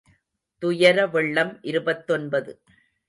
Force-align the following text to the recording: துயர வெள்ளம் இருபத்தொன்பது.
துயர 0.61 1.05
வெள்ளம் 1.07 1.53
இருபத்தொன்பது. 1.61 2.53